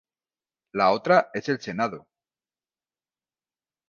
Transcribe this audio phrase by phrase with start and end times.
[0.73, 2.07] La otra es el Senado.